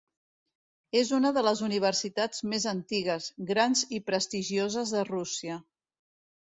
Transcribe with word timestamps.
És 1.01 1.11
una 1.17 1.31
de 1.35 1.43
les 1.49 1.61
universitats 1.67 2.43
més 2.55 2.65
antigues, 2.73 3.31
grans 3.53 3.85
i 4.01 4.01
prestigioses 4.11 4.97
de 4.99 5.07
Rússia. 5.15 5.65